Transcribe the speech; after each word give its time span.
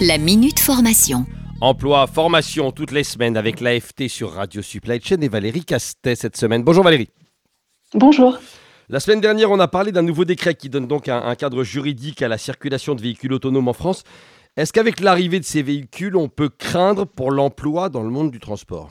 La 0.00 0.16
Minute 0.16 0.60
Formation. 0.60 1.26
Emploi, 1.60 2.06
formation 2.06 2.70
toutes 2.70 2.92
les 2.92 3.02
semaines 3.02 3.36
avec 3.36 3.60
l'AFT 3.60 4.06
sur 4.06 4.30
Radio 4.30 4.62
Supply 4.62 5.00
Chain 5.02 5.20
et 5.22 5.28
Valérie 5.28 5.64
Castet 5.64 6.14
cette 6.14 6.36
semaine. 6.36 6.62
Bonjour 6.62 6.84
Valérie. 6.84 7.08
Bonjour. 7.94 8.38
La 8.88 9.00
semaine 9.00 9.20
dernière, 9.20 9.50
on 9.50 9.58
a 9.58 9.66
parlé 9.66 9.90
d'un 9.90 10.02
nouveau 10.02 10.24
décret 10.24 10.54
qui 10.54 10.68
donne 10.68 10.86
donc 10.86 11.08
un, 11.08 11.20
un 11.22 11.34
cadre 11.34 11.64
juridique 11.64 12.22
à 12.22 12.28
la 12.28 12.38
circulation 12.38 12.94
de 12.94 13.02
véhicules 13.02 13.32
autonomes 13.32 13.66
en 13.66 13.72
France. 13.72 14.04
Est-ce 14.56 14.72
qu'avec 14.72 15.00
l'arrivée 15.00 15.40
de 15.40 15.44
ces 15.44 15.62
véhicules, 15.62 16.16
on 16.16 16.28
peut 16.28 16.48
craindre 16.48 17.04
pour 17.04 17.32
l'emploi 17.32 17.88
dans 17.88 18.02
le 18.02 18.10
monde 18.10 18.30
du 18.30 18.38
transport? 18.38 18.90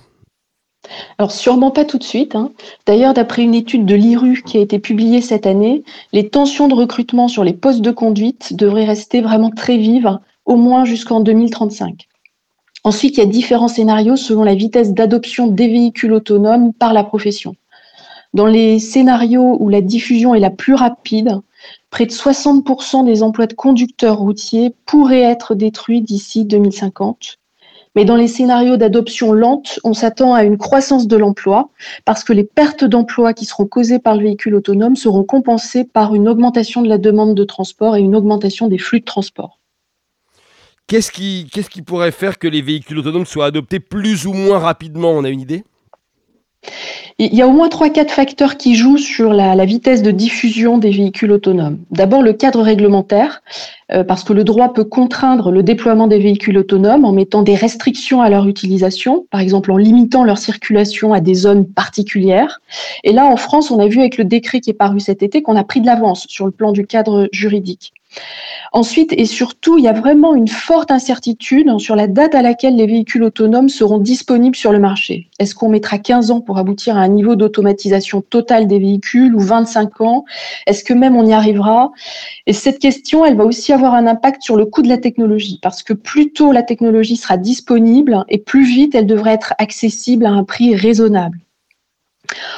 Alors 1.17 1.31
sûrement 1.31 1.71
pas 1.71 1.85
tout 1.85 1.97
de 1.97 2.03
suite. 2.03 2.35
hein. 2.35 2.51
D'ailleurs, 2.85 3.13
d'après 3.13 3.43
une 3.43 3.55
étude 3.55 3.85
de 3.85 3.95
l'IRU 3.95 4.43
qui 4.45 4.57
a 4.57 4.61
été 4.61 4.77
publiée 4.77 5.21
cette 5.21 5.45
année, 5.45 5.83
les 6.11 6.29
tensions 6.29 6.67
de 6.67 6.75
recrutement 6.75 7.29
sur 7.29 7.45
les 7.45 7.53
postes 7.53 7.81
de 7.81 7.91
conduite 7.91 8.55
devraient 8.55 8.85
rester 8.85 9.21
vraiment 9.21 9.51
très 9.51 9.77
vives, 9.77 10.19
au 10.47 10.55
moins 10.55 10.85
jusqu'en 10.85 11.19
2035. 11.19 12.07
Ensuite, 12.83 13.17
il 13.17 13.19
y 13.19 13.23
a 13.23 13.27
différents 13.27 13.67
scénarios 13.67 14.15
selon 14.15 14.43
la 14.43 14.55
vitesse 14.55 14.93
d'adoption 14.93 15.47
des 15.47 15.67
véhicules 15.67 16.13
autonomes 16.13 16.73
par 16.73 16.93
la 16.93 17.03
profession. 17.03 17.55
Dans 18.33 18.45
les 18.45 18.79
scénarios 18.79 19.57
où 19.59 19.69
la 19.69 19.81
diffusion 19.81 20.33
est 20.33 20.39
la 20.39 20.49
plus 20.49 20.73
rapide, 20.73 21.41
près 21.89 22.05
de 22.05 22.11
60% 22.11 23.05
des 23.05 23.23
emplois 23.23 23.47
de 23.47 23.53
conducteurs 23.53 24.17
routiers 24.17 24.73
pourraient 24.85 25.21
être 25.21 25.53
détruits 25.53 26.01
d'ici 26.01 26.45
2050. 26.45 27.37
Mais 27.95 28.05
dans 28.05 28.15
les 28.15 28.27
scénarios 28.27 28.77
d'adoption 28.77 29.33
lente, 29.33 29.79
on 29.83 29.93
s'attend 29.93 30.33
à 30.33 30.43
une 30.43 30.57
croissance 30.57 31.07
de 31.07 31.17
l'emploi 31.17 31.71
parce 32.05 32.23
que 32.23 32.31
les 32.31 32.43
pertes 32.43 32.85
d'emploi 32.85 33.33
qui 33.33 33.45
seront 33.45 33.65
causées 33.65 33.99
par 33.99 34.15
le 34.15 34.23
véhicule 34.23 34.55
autonome 34.55 34.95
seront 34.95 35.23
compensées 35.23 35.83
par 35.83 36.13
une 36.15 36.29
augmentation 36.29 36.81
de 36.81 36.89
la 36.89 36.99
demande 36.99 37.33
de 37.33 37.43
transport 37.43 37.97
et 37.97 38.01
une 38.01 38.15
augmentation 38.15 38.67
des 38.67 38.77
flux 38.77 38.99
de 38.99 39.05
transport. 39.05 39.56
Qu'est-ce 40.87 41.11
qui, 41.11 41.81
pourrait 41.81 42.11
faire 42.11 42.39
que 42.39 42.47
les 42.47 42.61
véhicules 42.61 42.97
autonomes 42.97 43.25
soient 43.25 43.47
adoptés 43.47 43.81
plus 43.81 44.25
ou 44.25 44.31
moins 44.31 44.57
rapidement 44.57 45.11
On 45.11 45.25
a 45.25 45.29
une 45.29 45.41
idée? 45.41 45.65
Il 47.19 47.35
y 47.35 47.41
a 47.41 47.47
au 47.47 47.51
moins 47.51 47.67
3-4 47.67 48.09
facteurs 48.09 48.55
qui 48.55 48.75
jouent 48.75 48.97
sur 48.97 49.33
la, 49.33 49.53
la, 49.55 49.65
vitesse 49.65 50.01
de 50.01 50.11
diffusion 50.11 50.77
des 50.77 50.91
véhicules 50.91 51.31
autonomes. 51.31 51.79
D'abord, 51.91 52.21
le 52.21 52.31
cadre 52.31 52.61
réglementaire, 52.61 53.41
euh, 53.91 54.03
parce 54.03 54.23
que 54.23 54.33
le 54.33 54.45
droit 54.45 54.73
peut 54.73 54.83
contraindre 54.85 55.51
le 55.51 55.61
déploiement 55.61 56.07
des 56.07 56.19
véhicules 56.19 56.57
autonomes 56.57 57.03
en 57.03 57.11
mettant 57.11 57.41
des 57.41 57.55
restrictions 57.55 58.21
à 58.21 58.29
leur 58.29 58.47
utilisation, 58.47 59.25
par 59.29 59.41
exemple 59.41 59.71
en 59.71 59.77
limitant 59.77 60.23
leur 60.23 60.37
circulation 60.37 61.11
à 61.11 61.19
des 61.19 61.33
zones 61.33 61.65
particulières. 61.65 62.61
Et 63.03 63.11
là, 63.11 63.25
en 63.25 63.35
France, 63.35 63.71
on 63.71 63.79
a 63.79 63.87
vu 63.87 63.99
avec 63.99 64.17
le 64.17 64.23
décret 64.23 64.61
qui 64.61 64.69
est 64.69 64.73
paru 64.73 64.99
cet 65.01 65.21
été 65.21 65.41
qu'on 65.41 65.57
a 65.57 65.63
pris 65.63 65.81
de 65.81 65.85
l'avance 65.85 66.27
sur 66.29 66.45
le 66.45 66.51
plan 66.51 66.71
du 66.71 66.85
cadre 66.85 67.27
juridique. 67.33 67.93
Ensuite 68.73 69.13
et 69.13 69.25
surtout, 69.25 69.77
il 69.77 69.85
y 69.85 69.87
a 69.87 69.93
vraiment 69.93 70.35
une 70.35 70.47
forte 70.47 70.91
incertitude 70.91 71.79
sur 71.79 71.95
la 71.95 72.07
date 72.07 72.35
à 72.35 72.41
laquelle 72.41 72.75
les 72.75 72.85
véhicules 72.85 73.23
autonomes 73.23 73.69
seront 73.69 73.97
disponibles 73.97 74.55
sur 74.55 74.71
le 74.71 74.79
marché. 74.79 75.29
Est-ce 75.39 75.55
qu'on 75.55 75.69
mettra 75.69 75.97
15 75.97 76.31
ans 76.31 76.41
pour 76.41 76.57
aboutir 76.57 76.97
à 76.97 77.01
un 77.01 77.07
niveau 77.07 77.35
d'automatisation 77.35 78.21
totale 78.21 78.67
des 78.67 78.79
véhicules 78.79 79.33
ou 79.33 79.39
25 79.39 80.01
ans? 80.01 80.25
Est-ce 80.65 80.83
que 80.83 80.93
même 80.93 81.15
on 81.15 81.25
y 81.25 81.33
arrivera? 81.33 81.91
Et 82.45 82.53
cette 82.53 82.79
question, 82.79 83.25
elle 83.25 83.37
va 83.37 83.45
aussi 83.45 83.71
avoir 83.73 83.93
un 83.93 84.05
impact 84.05 84.41
sur 84.41 84.57
le 84.57 84.65
coût 84.65 84.81
de 84.81 84.89
la 84.89 84.97
technologie 84.97 85.59
parce 85.61 85.83
que 85.83 85.93
plus 85.93 86.33
tôt 86.33 86.51
la 86.51 86.63
technologie 86.63 87.17
sera 87.17 87.37
disponible 87.37 88.23
et 88.29 88.37
plus 88.37 88.65
vite 88.65 88.95
elle 88.95 89.07
devrait 89.07 89.33
être 89.33 89.53
accessible 89.57 90.25
à 90.25 90.31
un 90.31 90.43
prix 90.43 90.75
raisonnable. 90.75 91.39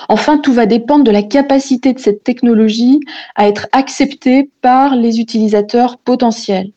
Enfin, 0.08 0.38
tout 0.38 0.54
va 0.54 0.66
dépendre 0.66 1.04
de 1.04 1.12
la 1.12 1.24
capacité 1.24 1.94
de 1.94 2.00
cette 2.00 2.24
technologie 2.24 3.00
à 3.36 3.48
être 3.48 3.68
acceptée 3.72 4.50
par 4.62 4.96
les 4.96 5.20
utilisateurs 5.20 5.98
potentiels. 5.98 6.72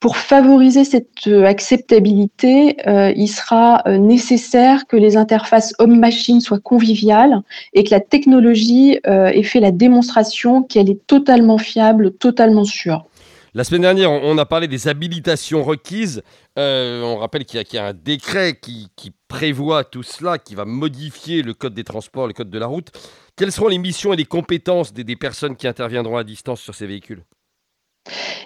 Pour 0.00 0.16
favoriser 0.16 0.84
cette 0.84 1.26
acceptabilité, 1.26 2.76
euh, 2.86 3.12
il 3.16 3.26
sera 3.26 3.82
euh, 3.86 3.98
nécessaire 3.98 4.86
que 4.86 4.96
les 4.96 5.16
interfaces 5.16 5.74
homme-machine 5.80 6.40
soient 6.40 6.60
conviviales 6.60 7.40
et 7.72 7.82
que 7.82 7.90
la 7.90 7.98
technologie 7.98 9.00
euh, 9.08 9.26
ait 9.26 9.42
fait 9.42 9.58
la 9.58 9.72
démonstration 9.72 10.62
qu'elle 10.62 10.88
est 10.88 11.04
totalement 11.08 11.58
fiable, 11.58 12.12
totalement 12.12 12.64
sûre. 12.64 13.06
La 13.54 13.64
semaine 13.64 13.82
dernière, 13.82 14.12
on 14.12 14.38
a 14.38 14.46
parlé 14.46 14.68
des 14.68 14.86
habilitations 14.86 15.64
requises. 15.64 16.22
Euh, 16.58 17.02
on 17.02 17.16
rappelle 17.16 17.44
qu'il 17.44 17.60
y, 17.72 17.78
a 17.78 17.86
un 17.86 17.92
décret 17.92 18.58
qui, 18.60 18.88
prévoit 19.28 19.84
tout 19.84 20.02
cela, 20.02 20.38
qui 20.38 20.54
va 20.54 20.64
modifier 20.64 21.42
le 21.42 21.54
code 21.54 21.74
des 21.74 21.84
transports, 21.84 22.26
le 22.26 22.32
code 22.32 22.50
de 22.50 22.58
la 22.58 22.66
route. 22.66 22.90
Quelles 23.36 23.52
seront 23.52 23.68
les 23.68 23.78
missions 23.78 24.12
et 24.12 24.16
les 24.16 24.24
compétences 24.24 24.92
des, 24.92 25.16
personnes 25.16 25.54
qui 25.54 25.68
interviendront 25.68 26.16
à 26.16 26.24
distance 26.24 26.60
sur 26.60 26.74
ces 26.74 26.86
véhicules? 26.86 27.22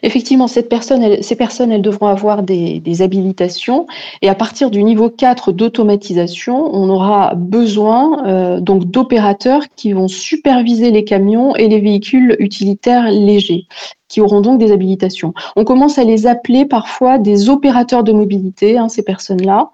Effectivement, 0.03 0.49
ces 0.49 0.63
personnes, 0.63 1.03
elles 1.03 1.83
devront 1.83 2.07
avoir 2.07 2.43
des, 2.43 2.81
des, 2.81 3.03
habilitations 3.03 3.87
et 4.21 4.29
à 4.29 4.35
partir 4.35 4.71
du 4.71 4.83
niveau 4.83 5.11
4 5.11 5.53
d'automatisation, 5.53 6.75
on 6.75 6.89
aura 6.89 7.35
besoin 7.35 8.27
euh, 8.27 8.61
donc 8.61 8.85
d'opérateurs 8.85 9.65
qui 9.77 9.93
vont 9.93 10.09
superviser 10.09 10.91
les 10.91 11.05
camions 11.05 11.55
et 11.57 11.69
les 11.69 11.81
véhicules 11.81 12.37
utilitaires 12.39 13.11
légers 13.11 13.67
qui 14.13 14.21
auront 14.21 14.43
donc 14.43 14.59
des 14.59 14.73
habilitations. 14.73 15.33
On 15.57 15.65
commence 15.65 15.97
à 15.97 16.05
les 16.05 16.27
appeler 16.27 16.67
parfois 16.67 17.17
des 17.17 17.49
opérateurs 17.49 18.05
de 18.05 18.13
mobilité, 18.13 18.77
hein, 18.77 18.91
ces 18.91 19.03
personnes-là, 19.03 19.71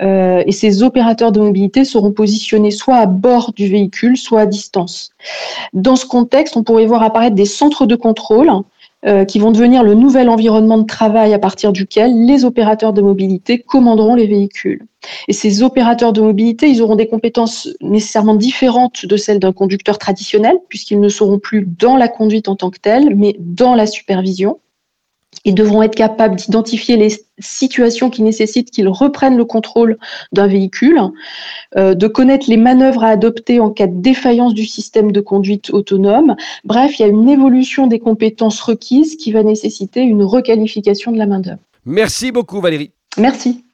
euh, 0.00 0.42
et 0.46 0.52
ces 0.52 0.82
opérateurs 0.82 1.30
de 1.30 1.40
mobilité 1.40 1.84
seront 1.84 2.10
positionnés 2.10 2.70
soit 2.70 2.96
à 2.96 3.04
bord 3.04 3.52
du 3.52 3.68
véhicule, 3.68 4.16
soit 4.16 4.40
à 4.40 4.46
distance. 4.46 5.10
Dans 5.74 5.96
ce 5.96 6.06
contexte, 6.06 6.56
on 6.56 6.62
pourrait 6.62 6.86
voir 6.86 7.02
apparaître 7.02 7.36
des 7.36 7.44
centres 7.44 7.84
de 7.84 7.94
contrôle 7.94 8.50
euh, 9.04 9.24
qui 9.24 9.40
vont 9.40 9.50
devenir 9.50 9.82
le 9.82 9.94
nouvel 9.94 10.28
environnement 10.28 10.78
de 10.78 10.86
travail 10.86 11.34
à 11.34 11.38
partir 11.40 11.72
duquel 11.72 12.24
les 12.24 12.44
opérateurs 12.44 12.92
de 12.92 13.02
mobilité 13.02 13.58
commanderont 13.58 14.14
les 14.14 14.28
véhicules. 14.28 14.86
Et 15.26 15.32
ces 15.32 15.64
opérateurs 15.64 16.12
de 16.12 16.20
mobilité, 16.20 16.68
ils 16.68 16.80
auront 16.82 16.94
des 16.94 17.08
compétences 17.08 17.68
nécessairement 17.80 18.36
différentes 18.36 19.04
de 19.04 19.16
celles 19.16 19.40
d'un 19.40 19.52
conducteur 19.52 19.98
traditionnel, 19.98 20.56
puisqu'ils 20.68 21.00
ne 21.00 21.08
seront 21.08 21.40
plus 21.40 21.66
dans 21.66 21.96
la 21.96 22.06
conduite 22.06 22.48
en 22.48 22.54
tant 22.54 22.70
que 22.70 22.78
telle, 22.78 23.16
mais 23.16 23.34
dans 23.40 23.74
la 23.74 23.86
supervision. 23.86 24.60
Ils 25.44 25.54
devront 25.54 25.82
être 25.82 25.94
capables 25.94 26.36
d'identifier 26.36 26.96
les 26.96 27.10
situations 27.38 28.10
qui 28.10 28.22
nécessitent 28.22 28.70
qu'ils 28.70 28.88
reprennent 28.88 29.36
le 29.36 29.44
contrôle 29.44 29.98
d'un 30.32 30.46
véhicule, 30.46 31.00
euh, 31.76 31.94
de 31.94 32.06
connaître 32.06 32.48
les 32.48 32.56
manœuvres 32.56 33.02
à 33.02 33.08
adopter 33.08 33.58
en 33.58 33.70
cas 33.70 33.88
de 33.88 34.00
défaillance 34.00 34.54
du 34.54 34.66
système 34.66 35.10
de 35.10 35.20
conduite 35.20 35.70
autonome. 35.70 36.36
Bref, 36.64 36.98
il 36.98 37.02
y 37.02 37.04
a 37.04 37.08
une 37.08 37.28
évolution 37.28 37.86
des 37.86 37.98
compétences 37.98 38.60
requises 38.60 39.16
qui 39.16 39.32
va 39.32 39.42
nécessiter 39.42 40.00
une 40.02 40.22
requalification 40.22 41.12
de 41.12 41.18
la 41.18 41.26
main-d'œuvre. 41.26 41.60
Merci 41.84 42.30
beaucoup 42.30 42.60
Valérie. 42.60 42.92
Merci. 43.18 43.64